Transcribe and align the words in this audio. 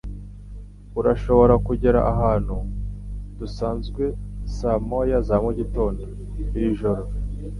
Urashobora 0.99 1.53
kugera 1.67 1.99
ahantu 2.11 2.55
dusanzwe 3.39 4.03
saa 4.55 4.79
moya 4.87 5.19
za 5.27 5.35
mugitondo. 5.43 6.03
iri 6.57 6.69
joro? 6.79 7.03